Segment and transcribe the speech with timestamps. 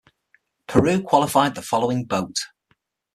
[0.65, 2.35] Peru qualified the following boat.